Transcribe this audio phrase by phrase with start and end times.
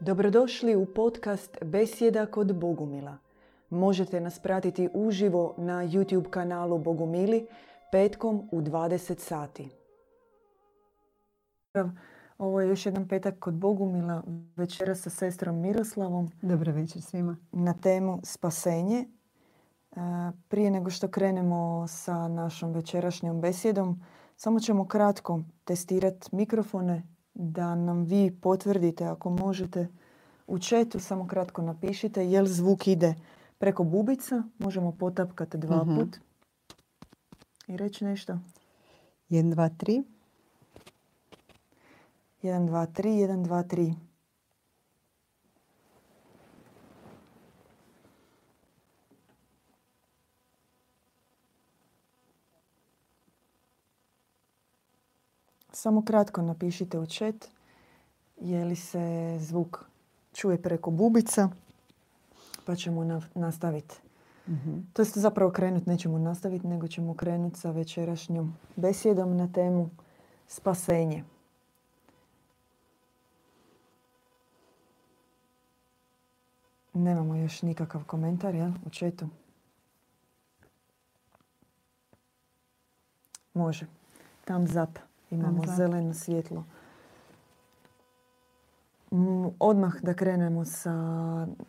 [0.00, 3.18] Dobrodošli u podcast Besjeda kod Bogumila.
[3.70, 7.46] Možete nas pratiti uživo na YouTube kanalu Bogumili
[7.92, 9.68] petkom u 20 sati.
[12.38, 14.22] Ovo je još jedan petak kod Bogumila,
[14.56, 16.30] večera sa sestrom Miroslavom.
[16.42, 17.36] Dobro večer svima.
[17.52, 18.98] Na temu spasenje.
[18.98, 19.06] E,
[20.48, 24.04] prije nego što krenemo sa našom večerašnjom besjedom,
[24.36, 29.88] samo ćemo kratko testirati mikrofone da nam vi potvrdite ako možete
[30.46, 33.14] u četu samo kratko napišite jel zvuk ide
[33.58, 34.42] preko bubica.
[34.58, 35.96] Možemo potapkati dva Mhm.
[35.96, 36.16] put
[37.68, 38.38] i reći nešto.
[39.30, 40.02] 1, 2, 3.
[42.42, 43.94] 1, 2, 3, 1, 2, 3.
[55.78, 57.48] Samo kratko napišite u chat
[58.36, 59.84] je li se zvuk
[60.32, 61.48] čuje preko bubica
[62.64, 63.94] pa ćemo nastaviti.
[64.48, 64.78] Mhm.
[64.92, 69.90] To jest zapravo krenut nećemo nastaviti nego ćemo krenuti sa večerašnjom besjedom na temu
[70.48, 71.24] spasenje.
[76.94, 78.70] Nemamo još nikakav komentar, jel?
[78.86, 79.28] U četu.
[83.54, 83.86] Može.
[84.44, 85.07] Thumbs up.
[85.30, 86.64] Imamo zeleno svjetlo.
[89.58, 90.92] Odmah da krenemo sa,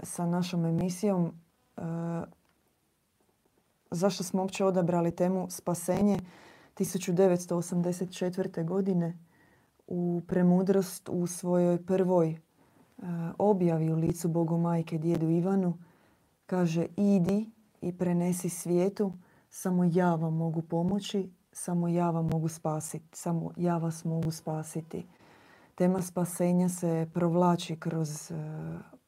[0.03, 1.25] sa našom emisijom.
[1.25, 1.81] E,
[3.91, 6.19] zašto smo uopće odabrali temu spasenje
[6.77, 8.65] 1984.
[8.65, 9.17] godine
[9.87, 12.39] u Premudrost u svojoj prvoj e,
[13.37, 15.77] objavi u licu Bogomajke djedu Ivanu
[16.45, 17.51] kaže idi
[17.81, 19.13] i prenesi svijetu,
[19.49, 21.29] samo ja vam mogu pomoći,
[21.59, 25.05] samo ja vam mogu spasiti, samo ja vas mogu spasiti.
[25.75, 28.35] Tema spasenja se provlači kroz e,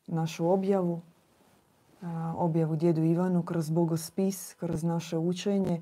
[0.08, 1.02] našu objavu,
[2.02, 5.82] a, objavu djedu Ivanu, kroz bogospis, kroz naše učenje.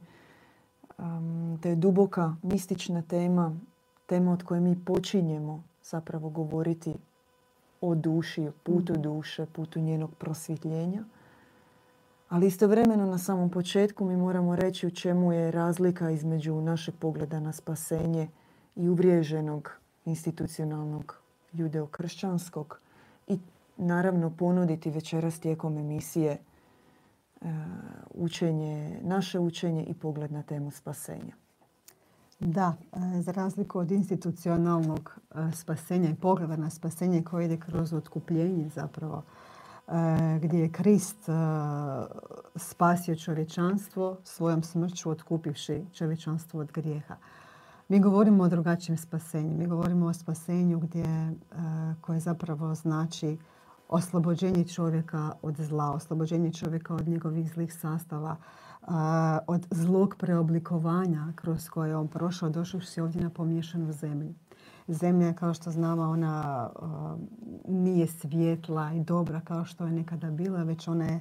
[1.62, 3.56] To je duboka, mistična tema,
[4.06, 6.96] tema od koje mi počinjemo zapravo govoriti
[7.82, 11.04] o duši, o putu duše, putu njenog prosvjetljenja.
[12.30, 17.40] Ali istovremeno na samom početku mi moramo reći u čemu je razlika između našeg pogleda
[17.40, 18.28] na spasenje
[18.76, 19.72] i uvriježenog
[20.06, 21.22] institucionalnog
[21.54, 22.80] judeokršćanskog
[23.28, 23.40] i
[23.78, 26.40] naravno ponuditi večeras tijekom emisije e,
[28.14, 31.34] učenje, naše učenje i pogled na temu spasenja.
[32.40, 37.94] Da, e, za razliku od institucionalnog e, spasenja i pogleda na spasenje koje ide kroz
[37.94, 39.24] otkupljenje zapravo,
[40.42, 41.34] gdje je Krist e,
[42.56, 47.16] spasio čovječanstvo svojom smrću otkupivši čovječanstvo od grijeha.
[47.88, 49.58] Mi govorimo o drugačijem spasenju.
[49.58, 51.36] Mi govorimo o spasenju gdje, e,
[52.02, 53.38] koje zapravo znači
[53.90, 58.36] oslobođenje čovjeka od zla, oslobođenje čovjeka od njegovih zlih sastava,
[59.48, 64.34] od zlog preoblikovanja kroz koje je on prošao, došavši ovdje na pomiješanu zemlju.
[64.92, 66.70] Zemlja, kao što znamo, ona
[67.68, 71.20] nije svjetla i dobra kao što je nekada bila, već ona je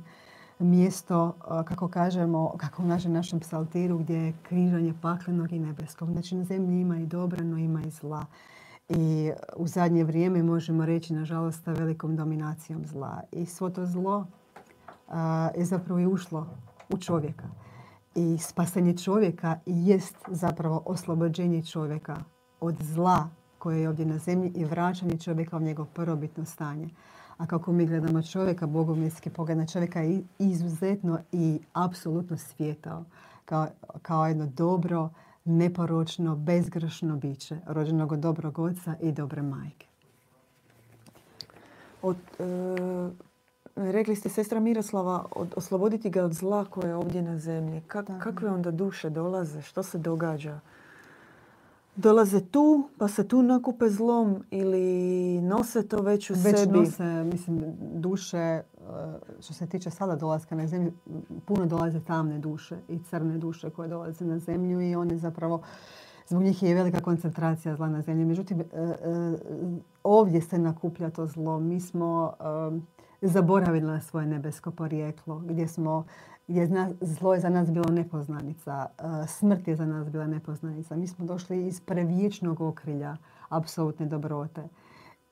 [0.59, 1.33] mjesto,
[1.65, 6.12] kako kažemo, kako u našem, našem psaltiru, gdje je križanje paklenog i nebeskog.
[6.12, 8.27] Znači, na zemlji ima i dobra, no ima i zla.
[8.89, 13.21] I u zadnje vrijeme možemo reći, nažalost, sa velikom dominacijom zla.
[13.33, 14.27] I svo to zlo
[15.57, 16.47] je zapravo i ušlo
[16.89, 17.49] u čovjeka.
[18.15, 22.17] I spasanje čovjeka jest zapravo oslobođenje čovjeka
[22.61, 23.28] od zla
[23.59, 26.89] koje je ovdje na zemlji i vraćanje čovjeka u njegov prvobitno stanje.
[27.37, 33.05] A kako mi gledamo čovjeka, bogomilski pogled na čovjeka je izuzetno i apsolutno svijetao
[33.45, 33.67] kao,
[34.03, 35.11] kao jedno dobro,
[35.45, 39.87] neporočno, bezgrešno biće, rođenog od dobrog oca i dobre majke.
[42.03, 42.45] Od, e,
[43.77, 47.83] rekli ste sestra Miroslava, od, osloboditi ga od zla koje je ovdje na zemlji.
[47.87, 49.63] Kak, kakve onda duše dolaze?
[49.63, 50.61] Što se događa?
[51.98, 56.78] Dolaze tu, pa se tu nakupe zlom ili nose to već u Već sebi?
[56.78, 57.65] nose, mislim,
[57.95, 58.62] duše, e,
[59.41, 60.92] što se tiče sada dolaska na zemlju,
[61.45, 65.62] puno dolaze tamne duše i crne duše koje dolaze na zemlju i one zapravo,
[66.27, 68.24] zbog njih je velika koncentracija zla na zemlji.
[68.24, 68.94] Međutim, e, e,
[70.03, 71.60] ovdje se nakuplja to zlo.
[71.60, 72.33] Mi smo
[73.22, 76.04] zaboravili na svoje nebesko porijeklo, gdje smo
[76.48, 76.68] je
[77.00, 80.97] zlo je za nas bilo nepoznanica, e, smrt je za nas bila nepoznanica.
[80.97, 83.16] Mi smo došli iz prevječnog okrilja
[83.48, 84.68] apsolutne dobrote.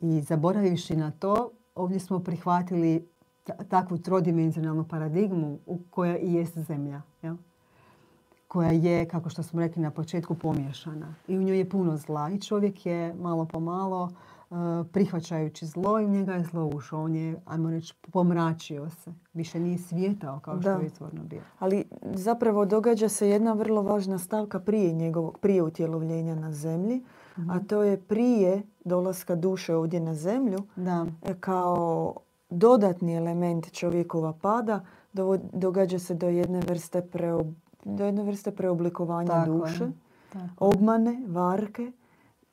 [0.00, 3.08] I zaboravivši na to, ovdje smo prihvatili
[3.44, 7.02] ta- takvu trodimenzionalnu paradigmu u koja i jest zemlja.
[7.22, 7.36] Jel?
[8.48, 11.14] koja je, kako što smo rekli na početku, pomiješana.
[11.28, 12.30] I u njoj je puno zla.
[12.30, 14.10] I čovjek je malo po malo
[14.92, 17.02] prihvaćajući zlo i njega je zlo ušao.
[17.02, 19.12] On je, ajmo reći, pomračio se.
[19.34, 21.42] Više nije svijetao kao što je izvorno bio.
[21.58, 27.04] Ali zapravo događa se jedna vrlo važna stavka prije njegovog, prije utjelovljenja na zemlji,
[27.36, 27.66] a mhm.
[27.66, 31.06] to je prije dolaska duše ovdje na zemlju da.
[31.22, 32.14] E, kao
[32.50, 34.84] dodatni element čovjekova pada
[35.52, 37.08] događa se do jedne vrste,
[37.84, 39.90] do jedne vrste preoblikovanja duše,
[40.58, 41.92] obmane, varke,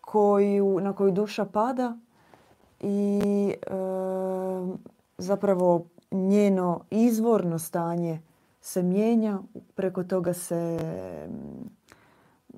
[0.06, 1.98] koju, na koju duša pada
[2.80, 3.22] i
[3.62, 3.70] e,
[5.18, 8.22] zapravo njeno izvorno stanje
[8.62, 9.40] se mijenja,
[9.76, 10.80] preko toga se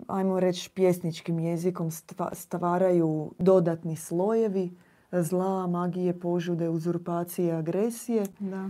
[0.07, 1.89] ajmo reći pjesničkim jezikom
[2.33, 4.71] stvaraju dodatni slojevi
[5.11, 8.25] zla, magije, požude, uzurpacije, agresije.
[8.39, 8.69] Da.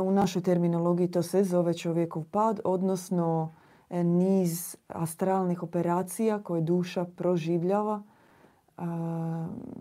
[0.00, 3.54] U našoj terminologiji to se zove čovjekov pad, odnosno
[3.90, 8.02] niz astralnih operacija koje duša proživljava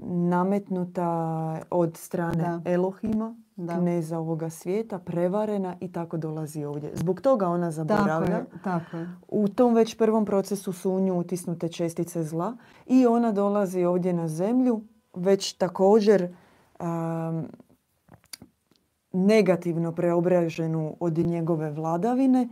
[0.01, 2.71] nametnuta od strane da.
[2.71, 3.77] Elohima, da.
[3.77, 6.91] kneza ovoga svijeta, prevarena i tako dolazi ovdje.
[6.93, 8.45] Zbog toga ona zaboravlja.
[8.63, 13.31] Tako je, U tom već prvom procesu su u nju utisnute čestice zla i ona
[13.31, 14.81] dolazi ovdje na zemlju
[15.13, 16.35] već također
[19.13, 22.47] negativno preobraženu od njegove vladavine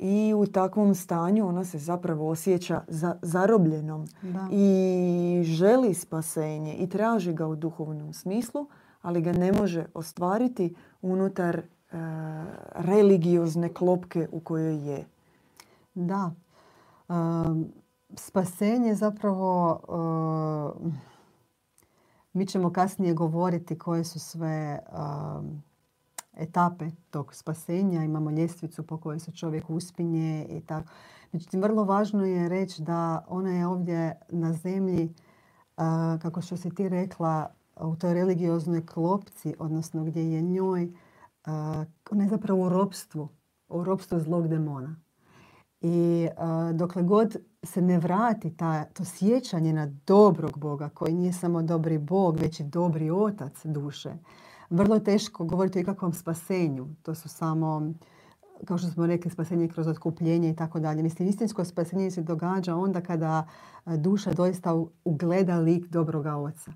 [0.00, 4.06] i u takvom stanju ona se zapravo osjeća za, zarobljenom
[4.50, 8.66] i želi spasenje i traži ga u duhovnom smislu,
[9.02, 11.64] ali ga ne može ostvariti unutar e,
[12.74, 15.06] religiozne klopke u kojoj je.
[15.94, 16.30] Da.
[18.14, 19.80] spasenje zapravo
[22.32, 24.78] mi ćemo kasnije govoriti koje su sve
[26.38, 28.04] etape tog spasenja.
[28.04, 30.88] Imamo ljestvicu po kojoj se čovjek uspinje i tako.
[31.32, 35.14] Međutim, vrlo važno je reći da ona je ovdje na zemlji,
[36.22, 37.50] kako što si ti rekla,
[37.80, 40.92] u toj religioznoj klopci, odnosno gdje je njoj,
[42.10, 43.28] ona je zapravo u ropstvu,
[43.68, 44.96] u ropstvu zlog demona.
[45.80, 46.28] I
[46.74, 51.98] dokle god se ne vrati ta, to sjećanje na dobrog Boga, koji nije samo dobri
[51.98, 54.12] Bog, već i dobri otac duše,
[54.70, 56.88] vrlo teško govoriti o ikakvom spasenju.
[57.02, 57.92] To su samo,
[58.64, 61.02] kao što smo rekli, spasenje kroz otkupljenje i tako dalje.
[61.02, 63.48] Mislim, istinsko spasenje se događa onda kada
[63.86, 66.72] duša doista ugleda lik dobroga oca.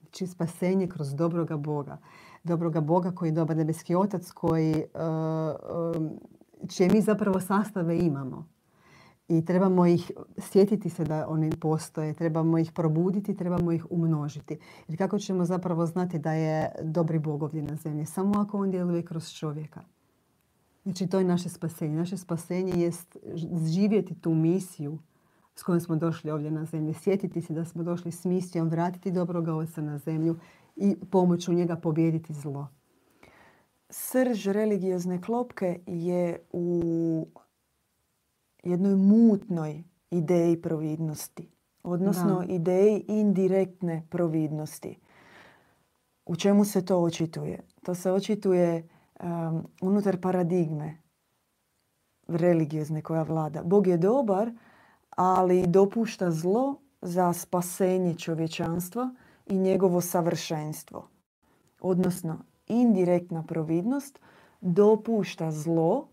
[0.00, 1.98] Znači spasenje kroz dobroga Boga.
[2.44, 4.84] Dobroga Boga koji je dobar nebeski otac koji,
[6.68, 8.48] čije mi zapravo sastave imamo
[9.30, 14.58] i trebamo ih sjetiti se da oni postoje, trebamo ih probuditi, trebamo ih umnožiti.
[14.88, 18.06] Jer kako ćemo zapravo znati da je dobri Bog ovdje na zemlji?
[18.06, 19.80] Samo ako on djeluje kroz čovjeka.
[20.82, 21.96] Znači to je naše spasenje.
[21.96, 22.90] Naše spasenje je
[23.74, 24.98] živjeti tu misiju
[25.54, 26.94] s kojom smo došli ovdje na zemlji.
[26.94, 30.36] Sjetiti se da smo došli s misijom, vratiti dobroga oca na zemlju
[30.76, 32.68] i pomoću njega pobijediti zlo.
[33.90, 37.26] Srž religiozne klopke je u
[38.62, 41.50] jednoj mutnoj ideji providnosti.
[41.82, 44.98] Odnosno ideji indirektne providnosti.
[46.26, 47.60] U čemu se to očituje?
[47.82, 48.88] To se očituje
[49.20, 51.02] um, unutar paradigme
[52.28, 53.62] religiozne koja vlada.
[53.62, 54.50] Bog je dobar,
[55.10, 59.14] ali dopušta zlo za spasenje čovječanstva
[59.46, 61.08] i njegovo savršenstvo.
[61.80, 64.20] Odnosno, indirektna providnost
[64.60, 66.08] dopušta zlo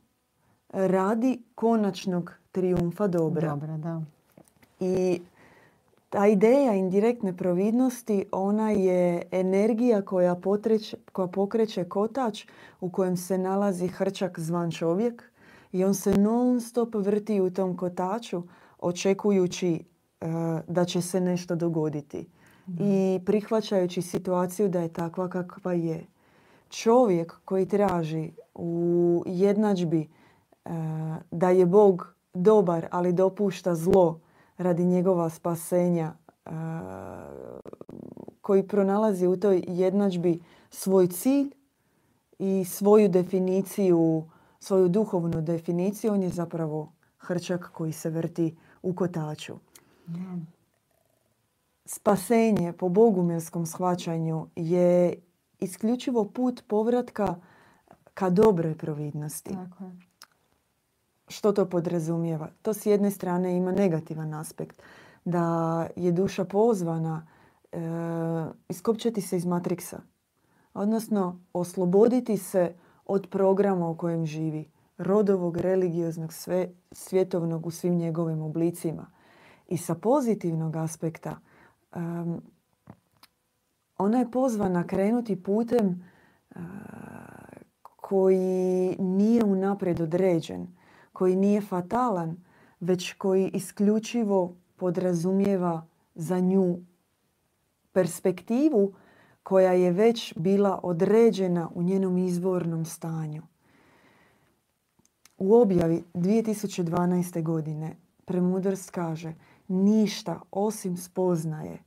[0.78, 3.50] radi konačnog triumfa dobra.
[3.50, 4.02] Dobra, da.
[4.80, 5.22] I
[6.10, 12.46] ta ideja indirektne providnosti, ona je energija koja, potreće, koja pokreće kotač
[12.82, 15.24] u kojem se nalazi hrčak zvan čovjek
[15.72, 18.44] i on se non stop vrti u tom kotaču
[18.80, 19.80] očekujući
[20.22, 20.28] uh,
[20.68, 22.28] da će se nešto dogoditi
[22.80, 26.06] i prihvaćajući situaciju da je takva kakva je.
[26.70, 30.08] Čovjek koji traži u jednadžbi uh,
[31.32, 34.20] da je Bog dobar, ali dopušta zlo
[34.58, 36.14] radi njegova spasenja,
[38.42, 41.52] koji pronalazi u toj jednadžbi svoj cilj
[42.40, 44.24] i svoju definiciju,
[44.60, 49.56] svoju duhovnu definiciju, on je zapravo hrčak koji se vrti u kotaču.
[51.86, 55.16] Spasenje po bogumilskom shvaćanju je
[55.60, 57.36] isključivo put povratka
[58.14, 59.54] ka dobroj providnosti.
[59.54, 60.07] Tako je.
[61.28, 62.50] Što to podrazumijeva?
[62.62, 64.82] To s jedne strane ima negativan aspekt.
[65.26, 67.28] Da je duša pozvana
[67.72, 67.80] e,
[68.70, 70.00] iskopčati se iz matriksa.
[70.74, 74.70] Odnosno, osloboditi se od programa u kojem živi.
[74.98, 79.06] Rodovog, religioznog, sve, svjetovnog u svim njegovim oblicima.
[79.68, 81.40] I sa pozitivnog aspekta
[83.98, 86.04] ona je pozvana krenuti putem
[87.96, 90.68] koji nije unaprijed određen,
[91.18, 92.38] koji nije fatalan,
[92.80, 96.80] već koji isključivo podrazumijeva za nju
[97.92, 98.94] perspektivu
[99.44, 103.42] koja je već bila određena u njenom izvornom stanju.
[105.38, 107.44] U objavi 2012.
[107.44, 107.96] godine
[108.26, 109.34] Premudrst kaže
[109.68, 111.80] ništa osim spoznaje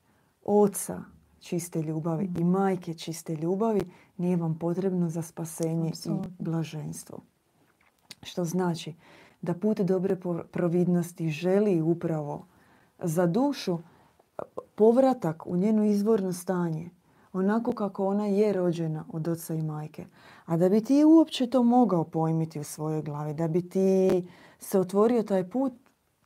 [0.45, 1.03] oca
[1.39, 3.81] čiste ljubavi i majke čiste ljubavi
[4.17, 7.30] nije vam potrebno za spasenje i blaženstvo.
[8.23, 8.95] Što znači
[9.43, 10.17] da put dobre
[10.53, 12.47] providnosti želi upravo
[12.99, 13.79] za dušu
[14.75, 16.91] povratak u njeno izvorno stanje,
[17.33, 20.07] onako kako ona je rođena od oca i majke.
[20.47, 24.81] A da bi ti uopće to mogao pojmiti u svojoj glavi, da bi ti se
[24.81, 25.73] otvorio taj put,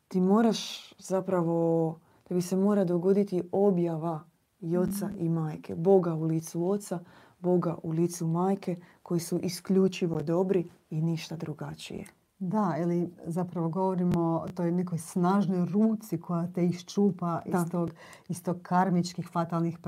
[0.09, 1.99] ti moraš zapravo,
[2.29, 4.21] da bi se mora dogoditi objava
[4.61, 5.75] i oca i majke.
[5.75, 6.99] Boga u licu oca,
[7.41, 12.05] Boga u licu majke, koji su isključivo dobri i ništa drugačije.
[12.39, 17.91] Da, ili zapravo govorimo o toj nekoj snažnoj ruci koja te iščupa iz tog,
[18.29, 19.79] iz tog karmičkih fatalnih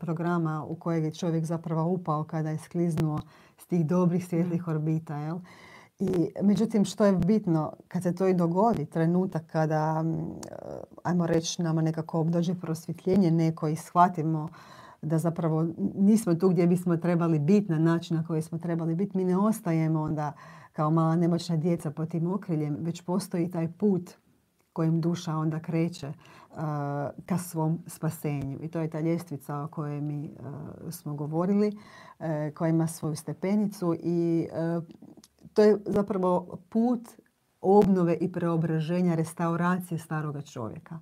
[0.00, 3.20] programa u kojeg je čovjek zapravo upao kada je skliznuo
[3.58, 5.16] s tih dobrih svjetlih orbita.
[5.16, 5.38] Jel?
[5.98, 10.04] I, međutim, što je bitno, kad se to i dogodi, trenutak kada,
[11.02, 14.48] ajmo reći, nama nekako dođe prosvjetljenje neko i shvatimo
[15.06, 19.16] da zapravo nismo tu gdje bismo trebali biti na način na koji smo trebali biti,
[19.16, 20.32] mi ne ostajemo onda
[20.72, 24.10] kao mala nemoćna djeca pod tim okriljem, već postoji taj put
[24.72, 26.56] kojim duša onda kreće uh,
[27.26, 28.58] ka svom spasenju.
[28.62, 31.68] I to je ta ljestvica o kojoj mi uh, smo govorili,
[32.18, 34.48] uh, koja ima svoju stepenicu i
[35.54, 37.08] to je zapravo put
[37.60, 40.98] obnove i preobraženja, restauracije staroga čovjeka.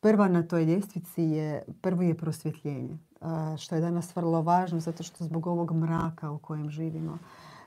[0.00, 2.98] Prva na toj ljestvici je, prvo je prosvjetljenje,
[3.58, 7.18] što je danas vrlo važno zato što zbog ovog mraka u kojem živimo,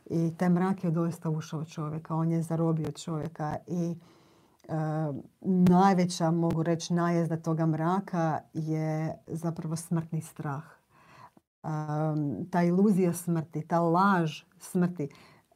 [0.05, 3.95] i taj mrak je doista ušao čovjeka, on je zarobio čovjeka i
[5.41, 10.63] najveća, mogu reći, najezda toga mraka je zapravo smrtni strah.
[10.63, 11.67] E,
[12.51, 15.09] ta iluzija smrti, ta laž smrti.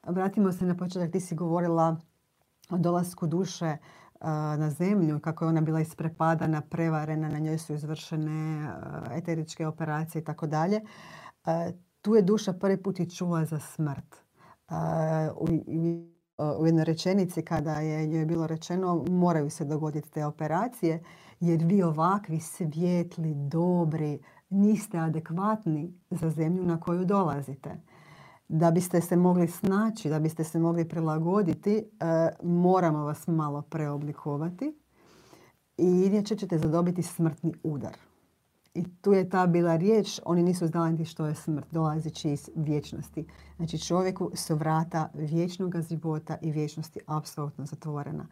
[0.04, 1.96] Vratimo se na početak, ti si govorila
[2.70, 3.78] o dolasku duše
[4.58, 8.70] na zemlju, kako je ona bila isprepadana, prevarena, na njoj su izvršene
[9.12, 10.82] eteričke operacije i tako dalje.
[12.02, 14.16] Tu je duša prvi put i čula za smrt
[15.38, 15.48] u,
[16.66, 21.04] jednoj rečenici kada je joj bilo rečeno moraju se dogoditi te operacije
[21.40, 24.20] jer vi ovakvi svijetli, dobri,
[24.50, 27.82] niste adekvatni za zemlju na koju dolazite.
[28.50, 31.84] Da biste se mogli snaći, da biste se mogli prilagoditi, e,
[32.44, 34.76] moramo vas malo preoblikovati
[35.78, 37.98] i inače ćete zadobiti smrtni udar.
[38.74, 42.50] I tu je ta bila riječ, oni nisu znali niti što je smrt, dolazeći iz
[42.56, 43.26] vječnosti.
[43.56, 48.28] Znači čovjeku su vrata vječnog života i vječnosti apsolutno zatvorena.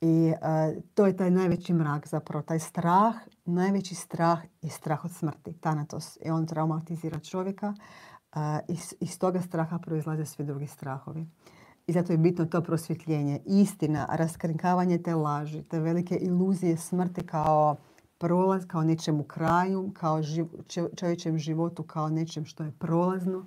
[0.00, 5.10] I uh, to je taj najveći mrak zapravo, taj strah, najveći strah je strah od
[5.10, 6.18] smrti, tanatos.
[6.24, 7.74] I on traumatizira čovjeka.
[8.34, 11.26] Uh, iz, iz toga straha proizlaze svi drugi strahovi.
[11.86, 17.76] I zato je bitno to prosvjetljenje, istina, raskrinkavanje te laži, te velike iluzije smrti kao
[18.18, 20.20] prolaz, kao nečemu kraju, kao
[20.96, 23.46] čovječem životu, kao nečem što je prolazno,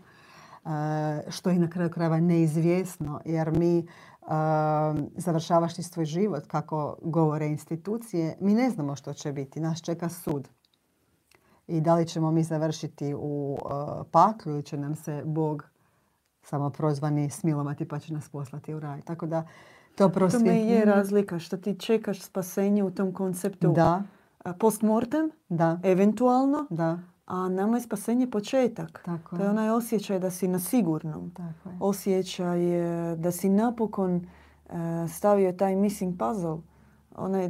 [1.30, 3.88] što je na kraju krajeva neizvjesno, jer mi
[5.16, 9.60] završavaš svoj život, kako govore institucije, mi ne znamo što će biti.
[9.60, 10.50] Nas čeka sud.
[11.68, 15.64] I da li ćemo mi završiti u e, paklu ili će nam se Bog
[16.42, 19.02] samo prozvani smilovati pa će nas poslati u raj.
[19.02, 19.48] Tako da
[19.96, 20.74] to prosvjetljenje...
[20.74, 23.72] To je razlika što ti čekaš spasenje u tom konceptu.
[23.72, 24.04] Da
[24.54, 25.80] postmortem, da.
[25.84, 27.00] eventualno, da.
[27.26, 29.02] a nama je spasenje početak.
[29.06, 31.32] Tako to je onaj osjećaj da si na sigurnom.
[31.32, 31.78] Tako je.
[31.80, 32.60] Osjećaj
[33.16, 36.58] da si napokon e, stavio taj missing puzzle.
[37.18, 37.50] Onaj,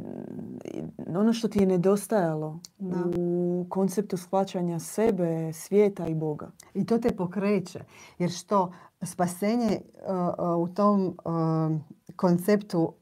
[1.07, 2.97] ono što ti je nedostajalo da.
[3.17, 6.51] u konceptu shvaćanja sebe, svijeta i Boga.
[6.73, 7.79] I to te pokreće.
[8.19, 9.81] Jer što spasenje e,
[10.57, 11.17] u tom
[12.15, 12.93] konceptu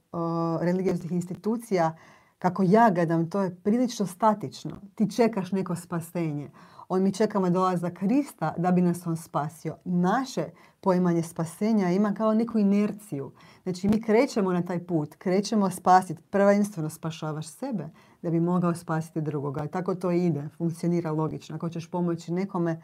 [0.62, 1.98] religijskih institucija
[2.40, 4.82] kako ja gledam, to je prilično statično.
[4.96, 6.50] Ti čekaš neko spasenje.
[6.88, 9.76] On mi čekamo dolazak Krista da bi nas on spasio.
[9.86, 10.46] Naše
[10.82, 13.32] poimanje spasenja ima kao neku inerciju.
[13.64, 16.22] Znači mi krećemo na taj put, krećemo spasiti.
[16.30, 17.90] Prvenstveno spašavaš sebe
[18.22, 19.66] da bi mogao spasiti drugoga.
[19.66, 21.56] I tako to ide, funkcionira logično.
[21.56, 22.82] Ako ćeš pomoći nekome,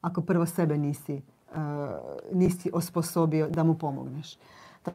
[0.00, 1.56] ako prvo sebe nisi, uh,
[2.32, 4.36] nisi osposobio da mu pomogneš.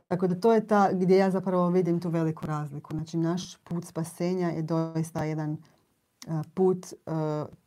[0.08, 2.94] Tako da to je ta gdje ja zapravo vidim tu veliku razliku.
[2.94, 5.58] Znači naš put spasenja je doista jedan
[6.54, 6.86] put,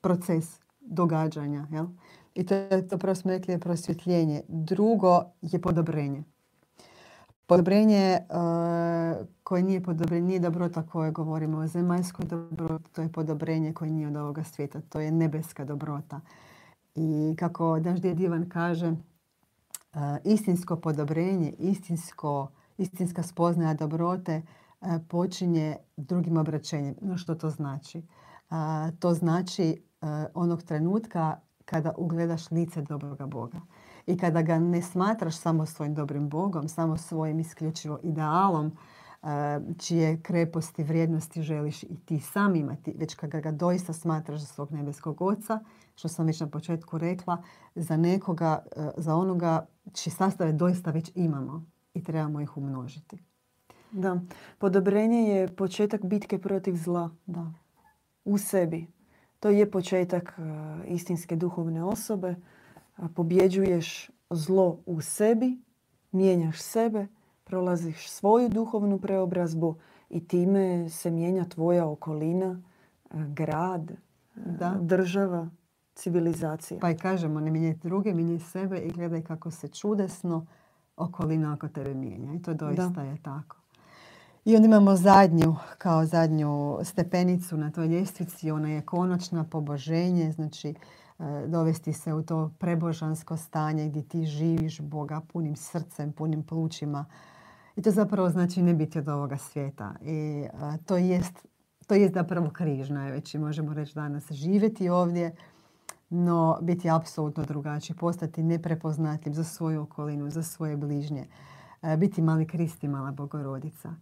[0.01, 1.67] proces događanja.
[1.71, 1.87] Jel?
[2.35, 2.55] I to
[2.91, 4.43] to prvo smo rekli je prosvjetljenje.
[4.49, 6.23] Drugo je podobrenje.
[7.47, 8.19] Podobrenje
[9.43, 14.09] koje nije podobrenje, nije dobrota koje govorimo o zemaljskoj dobroti, to je podobrenje koje nije
[14.09, 16.21] od ovoga svijeta, to je nebeska dobrota.
[16.95, 18.93] I kako naš djed Ivan kaže,
[20.25, 24.43] istinsko podobrenje, istinsko, istinska spoznaja dobrote
[25.09, 26.95] počinje drugim obraćenjem.
[27.01, 28.03] No što to znači?
[28.99, 29.83] To znači
[30.35, 33.61] onog trenutka kada ugledaš lice dobroga Boga.
[34.07, 38.73] I kada ga ne smatraš samo svojim dobrim Bogom, samo svojim isključivo idealom,
[39.79, 44.73] čije kreposti, vrijednosti želiš i ti sam imati, već kada ga doista smatraš za svog
[44.73, 45.61] nebeskog oca,
[45.95, 47.43] što sam već na početku rekla,
[47.75, 53.19] za nekoga, za onoga čiji sastave doista već imamo i trebamo ih umnožiti.
[53.91, 54.21] Da,
[54.59, 57.11] podobrenje je početak bitke protiv zla.
[57.27, 57.53] Da.
[58.25, 58.98] U sebi.
[59.41, 60.39] To je početak
[60.87, 62.35] istinske duhovne osobe.
[63.15, 65.59] Pobjeđuješ zlo u sebi,
[66.13, 67.07] mijenjaš sebe,
[67.45, 69.77] prolaziš svoju duhovnu preobrazbu
[70.11, 72.63] i time se mijenja tvoja okolina,
[73.11, 73.93] grad,
[74.35, 74.77] da.
[74.81, 75.49] država,
[75.95, 76.81] civilizacija.
[76.81, 80.47] Pa i kažemo, ne mijenjaj druge, mijenjaj sebe i gledaj kako se čudesno
[80.97, 82.35] okolina oko tebe mijenja.
[82.35, 83.57] I to doista je tako.
[84.49, 88.51] I onda imamo zadnju, kao zadnju stepenicu na toj ljestvici.
[88.51, 90.75] Ona je konačna poboženje, znači e,
[91.47, 97.05] dovesti se u to prebožansko stanje gdje ti živiš Boga punim srcem, punim plućima.
[97.77, 99.95] I to zapravo znači ne biti od ovoga svijeta.
[100.03, 100.47] I
[100.87, 101.47] to jest,
[101.87, 104.33] to jest zapravo križ najveći, možemo reći danas.
[104.33, 105.37] Živjeti ovdje,
[106.11, 111.27] no biti apsolutno drugačiji, postati neprepoznatljiv za svoju okolinu, za svoje bližnje.
[111.83, 113.95] E, biti mali Krist i mala Bogorodica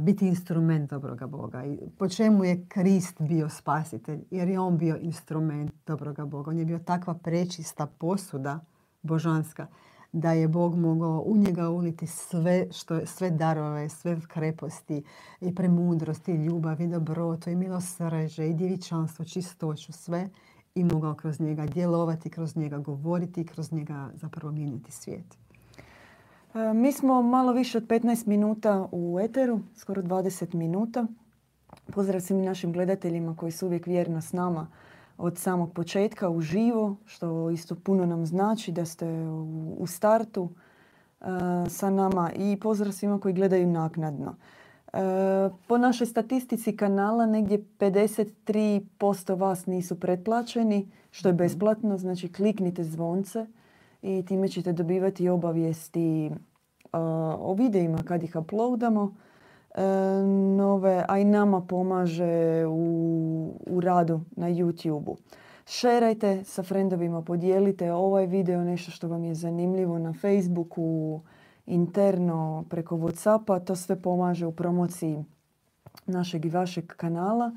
[0.00, 1.64] biti instrument dobroga Boga.
[1.64, 4.20] I po čemu je Krist bio spasitelj?
[4.30, 6.50] Jer je on bio instrument dobroga Boga.
[6.50, 8.60] On je bio takva prečista posuda
[9.02, 9.66] božanska
[10.12, 15.02] da je Bog mogao u njega uliti sve, što, sve darove, sve kreposti
[15.40, 20.28] i premudrost i ljubav i dobroto i milosrđe i djevičanstvo, čistoću, sve
[20.74, 25.38] i mogao kroz njega djelovati, kroz njega govoriti kroz njega zapravo mijenjati svijet.
[26.54, 31.06] E, mi smo malo više od 15 minuta u eteru, skoro 20 minuta.
[31.92, 34.66] Pozdrav svim našim gledateljima koji su uvijek vjerno s nama
[35.18, 39.06] od samog početka uživo, što isto puno nam znači da ste
[39.78, 40.48] u startu
[41.20, 41.24] e,
[41.68, 44.36] sa nama i pozdrav svima koji gledaju naknadno.
[44.92, 44.98] E,
[45.66, 51.38] po našoj statistici kanala negdje 53% vas nisu pretplaćeni, što je mhm.
[51.38, 53.46] besplatno, znači kliknite zvonce
[54.02, 56.30] i time ćete dobivati obavijesti
[57.38, 59.14] o videima kad ih uploadamo
[59.74, 59.82] e,
[60.56, 65.16] nove, a i nama pomaže u, u radu na YouTube-u.
[65.66, 71.20] Šerajte sa friendovima, podijelite ovaj video, nešto što vam je zanimljivo na Facebooku,
[71.66, 73.64] interno preko Whatsappa.
[73.64, 75.24] To sve pomaže u promociji
[76.06, 77.52] našeg i vašeg kanala.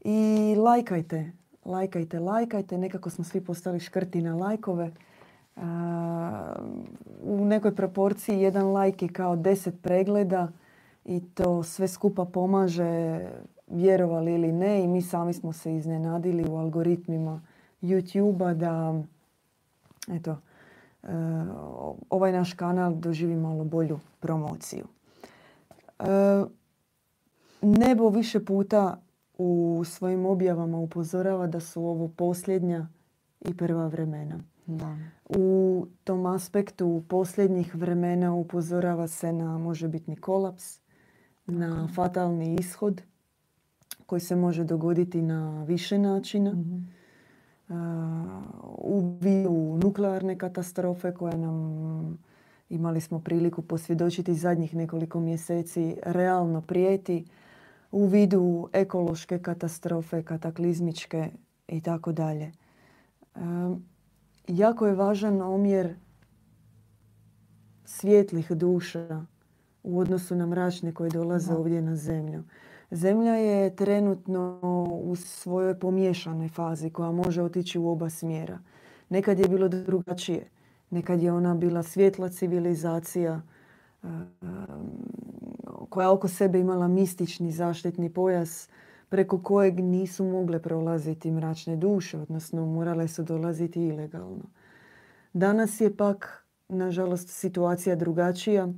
[0.00, 1.32] I lajkajte,
[1.64, 2.78] lajkajte, lajkajte.
[2.78, 4.90] Nekako smo svi postali škrti na lajkove
[7.22, 10.48] u nekoj proporciji jedan like je kao deset pregleda
[11.04, 13.20] i to sve skupa pomaže
[13.66, 17.40] vjerovali ili ne i mi sami smo se iznenadili u algoritmima
[17.82, 19.02] YouTube-a da
[20.08, 20.36] eto,
[21.02, 21.08] e,
[22.10, 24.86] ovaj naš kanal doživi malo bolju promociju.
[25.98, 26.04] E,
[27.62, 29.00] nebo više puta
[29.38, 32.88] u svojim objavama upozorava da su ovo posljednja
[33.40, 34.38] i prva vremena.
[34.66, 34.96] Da.
[35.28, 40.80] U tom aspektu posljednjih vremena upozorava se na možebitni kolaps,
[41.46, 43.02] na fatalni ishod
[44.06, 46.52] koji se može dogoditi na više načina.
[46.52, 46.96] mm
[48.78, 52.18] u vidu nuklearne katastrofe koje nam
[52.68, 57.24] imali smo priliku posvjedočiti zadnjih nekoliko mjeseci realno prijeti
[57.92, 61.30] u vidu ekološke katastrofe, kataklizmičke
[61.68, 62.52] i tako dalje
[64.48, 65.94] jako je važan omjer
[67.84, 69.24] svjetlih duša
[69.82, 72.42] u odnosu na mračne koje dolaze ovdje na zemlju.
[72.90, 74.60] Zemlja je trenutno
[75.02, 78.58] u svojoj pomješanoj fazi koja može otići u oba smjera.
[79.08, 80.50] Nekad je bilo drugačije.
[80.90, 83.42] Nekad je ona bila svjetla civilizacija
[85.88, 88.68] koja oko sebe imala mistični zaštitni pojas
[89.08, 94.44] preko kojeg nisu mogle prolaziti mračne duše, odnosno morale su dolaziti ilegalno.
[95.32, 98.68] Danas je pak, nažalost, situacija drugačija.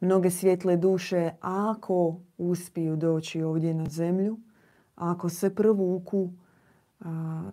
[0.00, 4.38] Mnoge svjetle duše, ako uspiju doći ovdje na zemlju,
[4.96, 6.30] ako se provuku,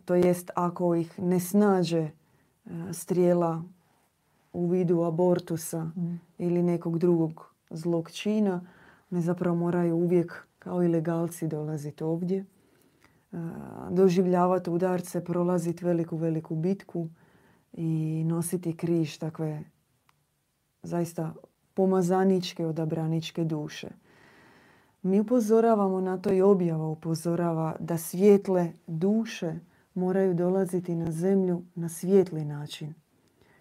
[0.06, 2.10] to jest ako ih ne snađe
[2.92, 3.64] strijela
[4.54, 6.20] u vidu abortusa mm.
[6.38, 8.62] ili nekog drugog zlog čina,
[9.12, 12.46] oni zapravo moraju uvijek kao ilegalci dolaziti ovdje,
[13.90, 17.10] doživljavati udarce, prolaziti veliku, veliku bitku
[17.74, 19.64] i nositi križ takve
[20.84, 21.34] zaista
[21.74, 23.90] pomazaničke, odabraničke duše.
[25.02, 29.60] Mi upozoravamo na to i objava upozorava da svijetle duše
[29.94, 32.94] moraju dolaziti na zemlju na svijetli način.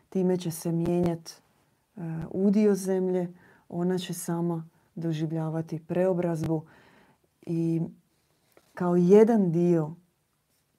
[0.09, 1.33] Time će se mijenjati
[1.97, 3.33] e, udio zemlje,
[3.69, 6.62] ona će sama doživljavati preobrazbu
[7.47, 7.81] i
[8.75, 9.95] kao jedan dio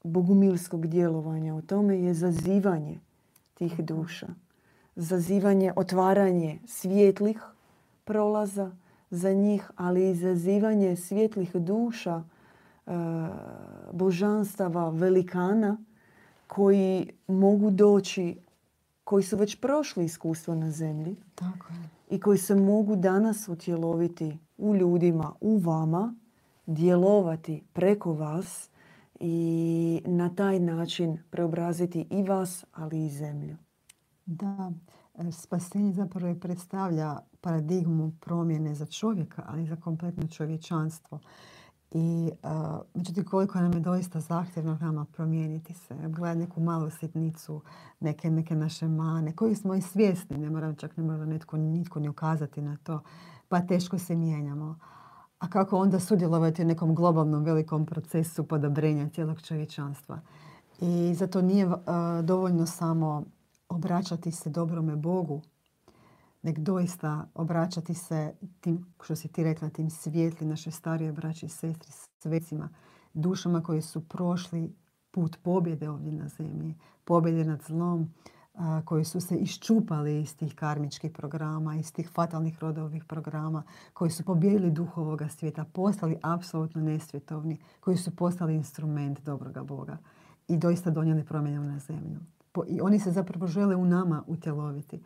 [0.03, 2.99] bogumilskog djelovanja u tome je zazivanje
[3.53, 4.27] tih duša.
[4.95, 7.41] Zazivanje, otvaranje svjetlih
[8.03, 8.71] prolaza
[9.09, 12.23] za njih, ali i zazivanje svjetlih duša,
[12.85, 12.91] e,
[13.91, 15.77] božanstava, velikana
[16.47, 18.37] koji mogu doći,
[19.03, 21.89] koji su već prošli iskustvo na zemlji Tako je.
[22.15, 26.13] i koji se mogu danas utjeloviti u ljudima, u vama,
[26.65, 28.69] djelovati preko vas
[29.19, 33.57] i na taj način preobraziti i vas, ali i zemlju.
[34.25, 34.71] Da,
[35.15, 41.19] e, spasenje zapravo predstavlja paradigmu promjene za čovjeka, ali i za kompletno čovječanstvo.
[41.91, 45.95] I uh, međutim, koliko nam je doista zahtjevno nama promijeniti se.
[46.07, 47.61] Gledati neku malu sitnicu,
[47.99, 51.99] neke, neke naše mane, koji smo i svjesni, ne moram čak ne mora netko, nitko
[51.99, 53.01] ni ukazati na to,
[53.47, 54.79] pa teško se mijenjamo.
[55.39, 60.19] A kako onda sudjelovati u nekom globalnom velikom procesu podobrenja cijelog čovječanstva.
[60.81, 61.75] I zato nije uh,
[62.23, 63.23] dovoljno samo
[63.69, 65.41] obraćati se dobrome Bogu,
[66.41, 71.49] nek doista obraćati se tim, što si ti rekla, tim svijetli naše starije braće i
[71.49, 72.69] sestri, svecima,
[73.13, 74.75] dušama koji su prošli
[75.11, 78.13] put pobjede ovdje na zemlji, pobjede nad zlom,
[78.85, 83.63] koji su se iščupali iz tih karmičkih programa, iz tih fatalnih rodovih programa,
[83.93, 89.97] koji su pobjedili duh ovoga svijeta, postali apsolutno nesvjetovni, koji su postali instrument dobroga Boga
[90.47, 92.19] i doista donijeli promjenu na zemlju.
[92.67, 95.01] I oni se zapravo žele u nama utjeloviti.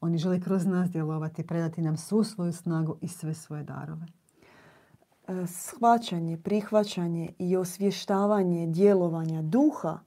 [0.00, 4.06] Oni žele kroz nas djelovati, predati nam svu svoju snagu i sve svoje darove.
[5.28, 9.98] E, shvaćanje, prihvaćanje i osvještavanje djelovanja duha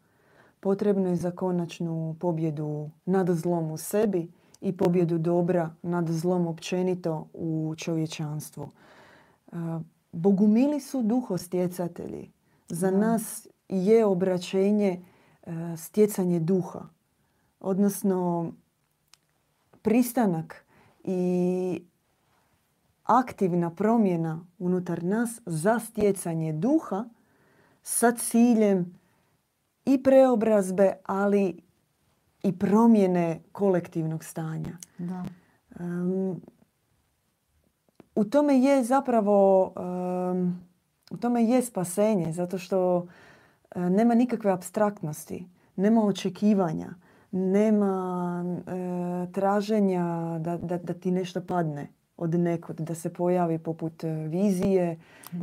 [0.62, 7.28] potrebno je za konačnu pobjedu nad zlom u sebi i pobjedu dobra nad zlom općenito
[7.34, 8.70] u čovječanstvu.
[9.52, 9.56] E,
[10.12, 12.32] bogumili su duhostjecatelji.
[12.70, 15.02] Za nas je obraćenje
[15.44, 16.82] e, stjecanje duha.
[17.60, 18.52] Odnosno,
[19.82, 20.66] pristanak
[21.04, 21.82] i
[23.04, 27.06] aktivna promjena unutar nas za stjecanje duha
[27.84, 29.01] sa ciljem
[29.86, 31.62] i preobrazbe, ali
[32.44, 34.78] i promjene kolektivnog stanja.
[34.98, 35.26] Da.
[38.16, 39.66] u tome je zapravo
[41.12, 43.08] u tome je spasenje zato što
[43.76, 46.94] nema nikakve abstraktnosti, nema očekivanja
[47.32, 54.04] nema e, traženja da, da, da ti nešto padne od nekod, da se pojavi poput
[54.04, 55.00] e, vizije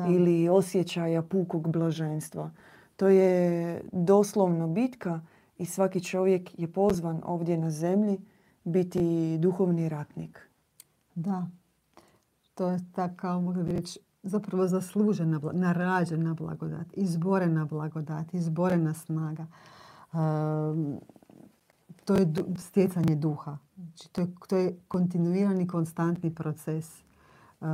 [0.09, 2.51] ili osjećaja pukog blaženstva.
[2.98, 5.20] To je doslovno bitka
[5.58, 8.18] i svaki čovjek je pozvan ovdje na zemlji
[8.64, 10.48] biti duhovni ratnik.
[11.14, 11.46] Da,
[12.54, 19.46] to je tako, mogu bi reći, zapravo zaslužena, narađena blagodat, izborena blagodat, izborena snaga.
[20.12, 21.00] Um,
[22.04, 23.58] to je stjecanje duha.
[23.76, 27.02] Znači, to, je, to je kontinuirani, konstantni proces
[27.61, 27.68] uh,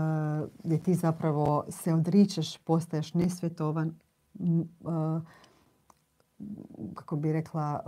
[0.65, 3.95] gdje ti zapravo se odričeš, postaješ nesvjetovan,
[6.95, 7.83] kako bi rekla,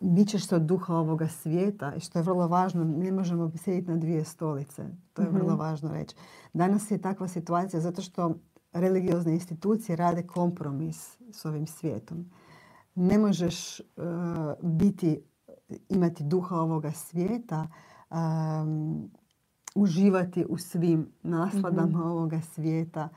[0.00, 3.96] mičeš se od duha ovoga svijeta i što je vrlo važno, ne možemo sjediti na
[3.96, 4.84] dvije stolice.
[5.12, 5.60] To je vrlo mhm.
[5.60, 6.16] važno reći.
[6.52, 8.34] Danas je takva situacija zato što
[8.72, 12.30] religiozne institucije rade kompromis s ovim svijetom
[12.94, 13.84] ne možeš uh,
[14.62, 15.22] biti,
[15.88, 17.68] imati duha ovoga svijeta,
[18.10, 19.10] um,
[19.74, 22.10] uživati u svim nasladama mm-hmm.
[22.10, 23.08] ovoga svijeta,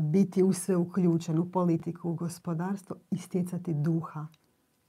[0.00, 4.26] biti u sve uključen, u politiku, u gospodarstvo i stjecati duha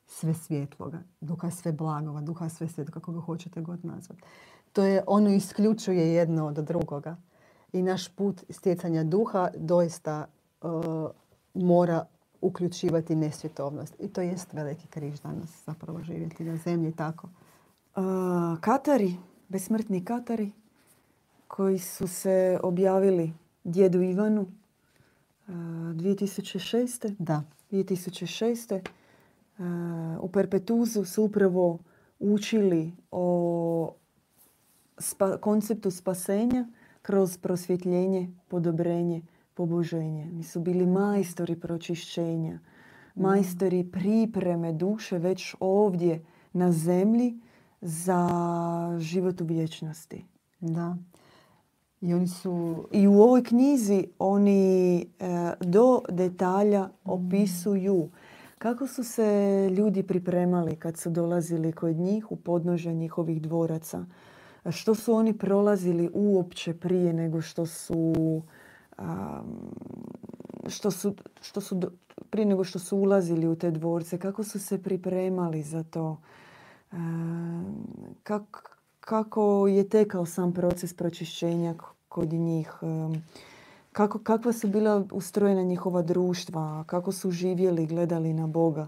[0.07, 4.21] sve svjetloga, duha sve blagova, duha sve svjetloga, kako ga hoćete god nazvati.
[4.73, 7.17] To je, ono isključuje jedno od drugoga.
[7.73, 10.25] I naš put stjecanja duha doista
[10.61, 10.71] uh,
[11.53, 12.05] mora
[12.41, 13.95] uključivati nesvjetovnost.
[13.99, 17.29] I to jest veliki križ danas zapravo živjeti na zemlji tako.
[18.61, 19.15] katari,
[19.49, 20.51] besmrtni Katari,
[21.47, 24.47] koji su se objavili djedu Ivanu,
[25.53, 27.15] 2006.
[27.19, 27.43] Da.
[27.71, 28.79] 2006.
[30.21, 31.79] U Perpetuzu su upravo
[32.19, 33.93] učili o
[35.39, 36.67] konceptu spasenja
[37.01, 39.21] kroz prosvjetljenje, podobrenje,
[39.53, 40.25] poboženje.
[40.25, 42.59] Mi su bili majstori pročišćenja,
[43.15, 47.39] majstori pripreme duše već ovdje na zemlji
[47.81, 48.29] za
[48.99, 50.25] život u vječnosti.
[50.59, 50.97] Da.
[52.01, 52.85] I oni su...
[52.91, 55.03] I u ovoj knjizi oni e,
[55.59, 58.09] do detalja opisuju
[58.57, 64.05] kako su se ljudi pripremali kad su dolazili kod njih u podnožje njihovih dvoraca.
[64.69, 68.41] Što su oni prolazili uopće prije nego što su,
[70.67, 71.81] što su, što su
[72.29, 76.17] prije nego što su ulazili u te dvorce, kako su se pripremali za to,
[78.23, 78.61] kako,
[79.01, 81.75] kako je tekao sam proces pročišćenja
[82.09, 82.73] kod njih,
[83.91, 88.87] kako, kakva su bila ustrojena njihova društva, kako su živjeli, gledali na Boga,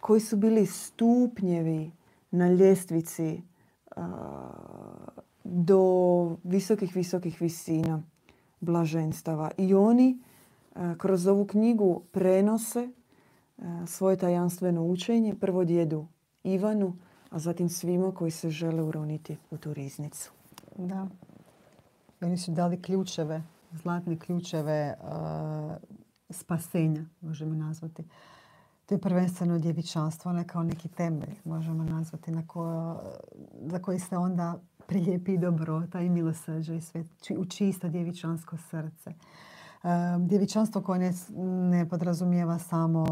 [0.00, 1.90] koji su bili stupnjevi
[2.30, 3.42] na ljestvici
[5.44, 8.02] do visokih, visokih visina
[8.60, 9.50] blaženstava.
[9.58, 10.18] I oni
[10.98, 12.88] kroz ovu knjigu prenose
[13.86, 16.06] svoje tajanstveno učenje prvo djedu
[16.44, 16.96] Ivanu,
[17.34, 20.32] a zatim svima koji se žele uroniti u tu riznicu.
[20.76, 21.06] Da.
[22.20, 23.42] Oni su dali ključeve,
[23.72, 24.94] zlatne ključeve
[26.30, 28.04] spasenja, možemo nazvati.
[28.86, 32.42] To je prvenstveno djevičanstvo, ne kao neki temelj, možemo nazvati, na
[33.66, 37.04] za koji se onda prilijepi dobrota i milosrđe i sve,
[37.38, 39.12] u čisto djevičansko srce.
[40.18, 41.12] Djevičanstvo koje ne,
[41.68, 43.06] ne podrazumijeva samo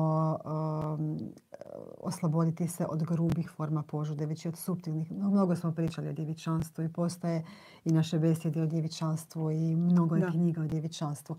[2.01, 5.13] osloboditi se od grubih forma požude, već i od suptilnih.
[5.13, 7.45] Mnogo smo pričali o djevičanstvu i postoje
[7.85, 11.37] i naše besjede o djevičanstvu i mnogo je knjiga o djevičanstvu.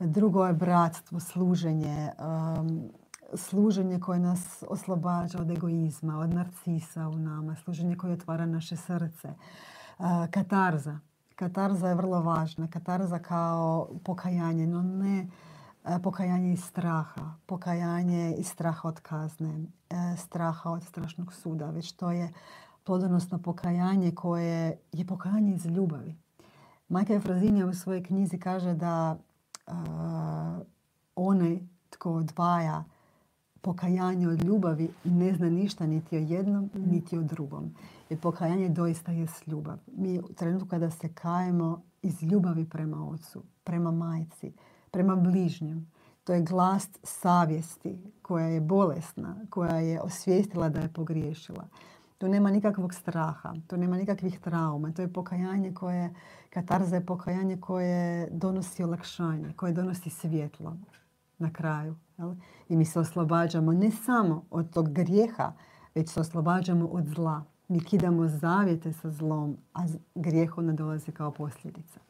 [0.00, 2.10] Drugo je bratstvo, služenje,
[3.34, 9.34] služenje koje nas oslobađa od egoizma, od narcisa u nama, služenje koje otvara naše srce.
[10.30, 10.98] Katarza.
[11.34, 12.70] Katarza je vrlo važna.
[12.70, 15.28] Katarza kao pokajanje, no ne
[16.02, 17.34] pokajanje iz straha.
[17.46, 22.32] Pokajanje iz straha od kazne, e, straha od strašnog suda, već to je
[22.84, 26.16] plodonosno pokajanje koje je pokajanje iz ljubavi.
[26.88, 29.16] Majka Efrazinja u svojoj knjizi kaže da
[29.66, 29.74] uh,
[31.16, 31.58] onaj
[31.90, 32.84] tko odvaja
[33.60, 36.90] pokajanje od ljubavi ne zna ništa niti o jednom, mm.
[36.90, 37.74] niti o drugom.
[38.10, 39.78] Jer pokajanje doista je ljubav.
[39.96, 44.52] Mi u trenutku kada se kajemo iz ljubavi prema ocu, prema majci,
[44.94, 45.90] prema bližnjem,
[46.24, 51.64] to je glas savjesti koja je bolesna, koja je osvijestila da je pogriješila.
[52.18, 54.92] Tu nema nikakvog straha, tu nema nikakvih trauma.
[54.92, 56.14] To je pokajanje koje,
[56.50, 60.76] katarza je pokajanje koje donosi olakšanje, koje donosi svjetlo
[61.38, 61.96] na kraju.
[62.68, 65.52] I mi se oslobađamo ne samo od tog grijeha,
[65.94, 67.44] već se oslobađamo od zla.
[67.68, 72.00] Mi kidamo zavjete sa zlom, a grijeh onda dolazi kao posljedica.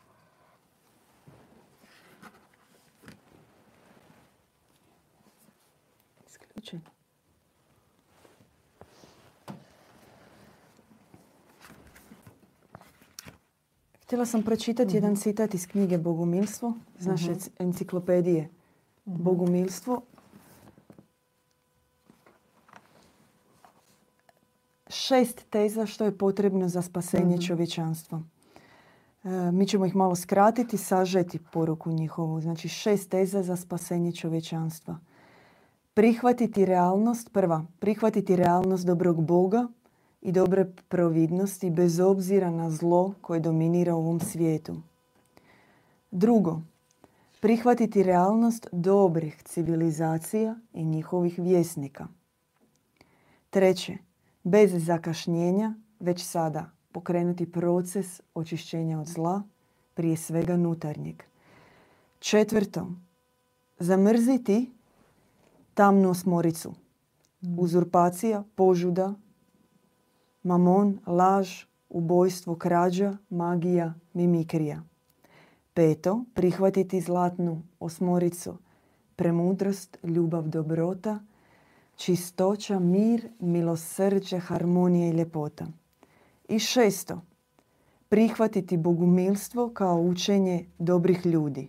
[14.02, 17.40] Htjela sam pročitati jedan citat iz knjige Bogumilstvo, iz naše mhm.
[17.58, 18.48] enciklopedije
[19.06, 19.22] Mhm.
[19.22, 20.02] bogumilstvo.
[24.88, 28.22] Šest teza što je potrebno za spasenje mm čovječanstva.
[29.24, 32.40] E, mi ćemo ih malo skratiti, sažeti poruku njihovu.
[32.40, 34.98] Znači šest teza za spasenje čovječanstva.
[35.94, 39.68] Prihvatiti realnost, prva, prihvatiti realnost dobrog Boga
[40.22, 44.76] i dobre providnosti bez obzira na zlo koje dominira u ovom svijetu.
[46.10, 46.60] Drugo,
[47.40, 52.06] prihvatiti realnost dobrih civilizacija i njihovih vjesnika.
[53.50, 53.98] Treće,
[54.42, 59.42] bez zakašnjenja, već sada pokrenuti proces očišćenja od zla,
[59.94, 61.22] prije svega nutarnjeg.
[62.18, 62.86] Četvrto,
[63.78, 64.70] zamrziti
[65.74, 66.74] tamnu osmoricu.
[67.40, 67.58] Mm.
[67.58, 69.14] Uzurpacija, požuda,
[70.42, 74.82] mamon, laž, ubojstvo, krađa, magija, mimikrija.
[75.74, 78.56] Peto, prihvatiti zlatnu osmoricu,
[79.16, 81.18] premudrost, ljubav, dobrota,
[81.96, 85.66] čistoća, mir, milosrđe, harmonija i ljepota.
[86.48, 87.20] I šesto,
[88.08, 91.68] prihvatiti bogumilstvo kao učenje dobrih ljudi.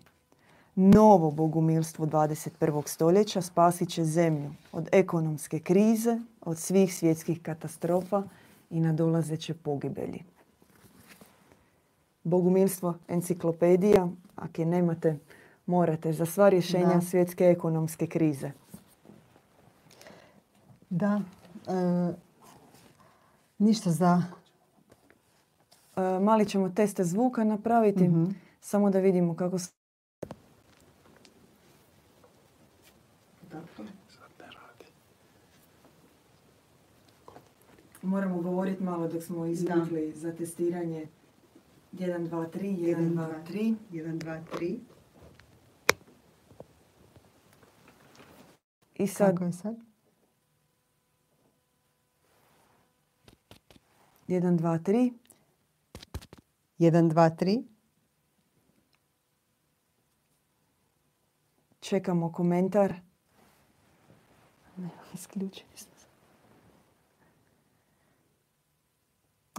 [0.76, 2.88] Novo bogumilstvo 21.
[2.88, 8.24] stoljeća spasit će zemlju od ekonomske krize, od svih svjetskih katastrofa
[8.70, 10.24] i nadolazeće pogibelji.
[12.24, 14.08] Bogumilstvo, enciklopedija.
[14.36, 15.18] Ako je nemate,
[15.66, 17.02] morate za sva rješenja Da.
[17.02, 18.52] svjetske ekonomske krize.
[20.90, 21.22] Da.
[21.68, 22.14] e,
[23.58, 24.24] ništa za...
[25.96, 28.26] E, mali ćemo teste zvuka napraviti, Mhm.
[28.62, 29.72] samo da vidimo kako se...
[38.02, 41.08] Moramo govoriti malo dok smo izvukli za testiranje
[41.93, 43.75] 1, 2, 3, 1, 2, 3.
[43.91, 44.80] 1, 2, 3.
[48.95, 49.75] I sad Kako je sad?
[54.28, 55.13] 1, 2, 3.
[56.80, 57.63] 1, 2, 3.
[61.80, 62.93] Čekamo komentar.
[64.78, 65.94] Ne, isključeni smo.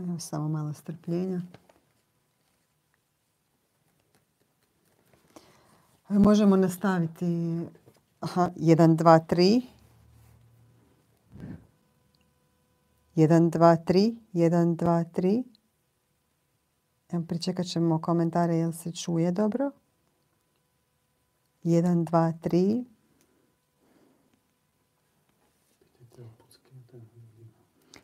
[0.01, 1.41] Evo samo malo strpljenja.
[6.09, 7.61] Možemo nastaviti.
[8.21, 9.63] Aha, 1, 2, 3.
[13.17, 14.17] 1, 2, 3.
[14.33, 15.43] 1, 2, 3.
[17.13, 17.67] Evo, pričekat
[17.99, 19.71] komentare jel se čuje dobro.
[21.65, 22.96] 1, 2, 3.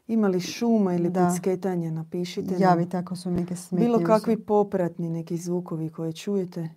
[0.06, 1.28] Ima li šuma ili Da.
[1.28, 2.54] pucketanja, napišite.
[2.58, 3.86] Javite ako su neke smetnje.
[3.86, 6.68] Bilo kakvi popratni neki zvukovi koje čujete.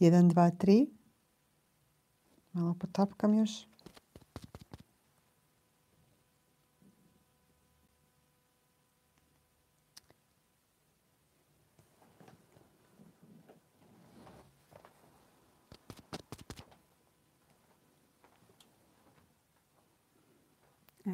[0.00, 0.88] 1, 2, 3.
[2.52, 3.67] Malo potapkam još.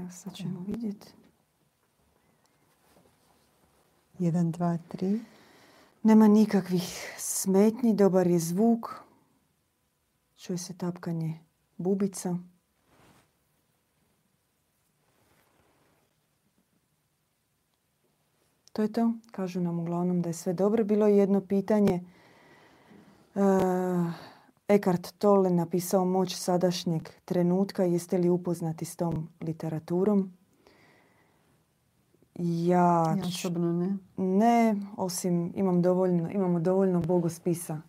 [0.01, 1.13] Evo sad ćemo vidjeti.
[4.19, 5.21] 1, 2, 3.
[6.03, 8.91] Nema nikakvih smetnji, dobar je zvuk.
[10.37, 11.39] Čuje se tapkanje
[11.77, 12.37] bubica.
[18.73, 19.13] To je to.
[19.31, 20.85] Kažu nam uglavnom da je sve dobro.
[20.85, 22.05] Bilo je jedno pitanje.
[23.35, 23.41] E,
[24.69, 27.85] Eckhart Tolle napisao Moć sadašnjeg trenutka.
[27.85, 30.33] Jeste li upoznati s tom literaturom?
[32.35, 33.97] Ja, Ja ću- ne.
[34.17, 37.81] ne, osim imam dovoljno, imamo dovoljno bogospisa.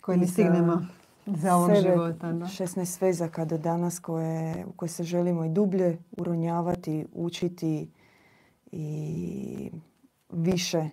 [0.00, 0.86] Koje ne stignemo
[1.26, 2.32] za sebe života.
[2.32, 2.46] Da.
[2.46, 7.90] 16 vezaka do danas koje, u koje se želimo i dublje uronjavati, učiti
[8.72, 9.70] i
[10.30, 10.88] više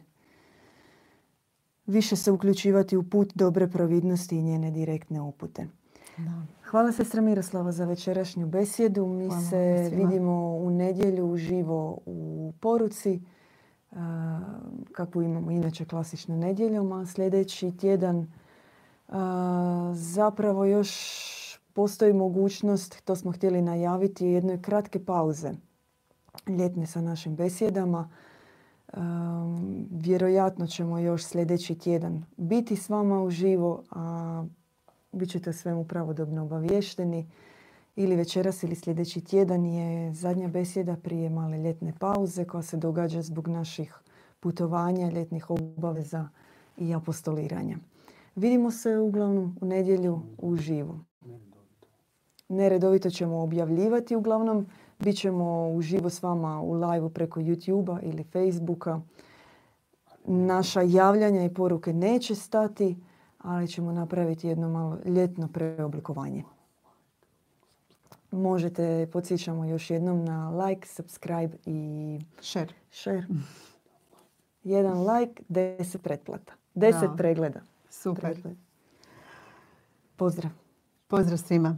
[1.91, 5.67] više se uključivati u put dobre providnosti i njene direktne upute.
[6.17, 6.45] Da.
[6.63, 9.07] Hvala sestra Miroslava za večerašnju besjedu.
[9.07, 10.07] Mi Hvala se svima.
[10.09, 13.21] vidimo u nedjelju uživo u poruci,
[13.91, 14.39] a,
[14.91, 18.27] kakvu imamo inače klasično nedjeljom, a sljedeći tjedan
[19.93, 20.91] zapravo još
[21.73, 25.53] postoji mogućnost, to smo htjeli najaviti, jedne kratke pauze
[26.47, 28.09] ljetne sa našim besjedama.
[28.97, 34.45] Um, vjerojatno ćemo još sljedeći tjedan biti s vama uživo, a
[35.11, 37.29] bit ćete o svemu pravodobno obavješteni.
[37.95, 43.21] Ili večeras ili sljedeći tjedan je zadnja besjeda prije male ljetne pauze koja se događa
[43.21, 43.95] zbog naših
[44.39, 46.29] putovanja, ljetnih obaveza
[46.77, 47.77] i apostoliranja.
[48.35, 50.99] Vidimo se uglavnom u nedjelju uživo.
[52.49, 54.67] Neredovito ćemo objavljivati uglavnom.
[55.03, 59.01] Bit ćemo uživo s vama u live preko YouTube-a ili Facebooka.
[60.25, 62.97] Naša javljanja i poruke neće stati,
[63.37, 66.43] ali ćemo napraviti jedno malo ljetno preoblikovanje.
[68.31, 72.73] Možete, podsjećamo još jednom na like, subscribe i Share.
[72.91, 73.23] share.
[74.63, 76.53] Jedan like, deset pretplata.
[76.73, 77.17] Deset Bravo.
[77.17, 77.59] pregleda.
[77.89, 78.21] Super.
[78.21, 78.57] Pregled.
[80.15, 80.51] Pozdrav.
[81.07, 81.77] Pozdrav svima.